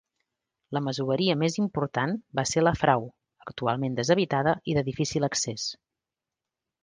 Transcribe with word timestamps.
La 0.75 0.81
masoveria 0.85 1.35
més 1.41 1.57
important 1.63 2.15
va 2.39 2.45
ser 2.53 2.63
La 2.63 2.73
Frau, 2.79 3.05
actualment 3.47 3.99
deshabitada 3.99 4.57
i 4.73 4.77
de 4.79 4.85
difícil 4.89 5.29
accés. 5.31 5.69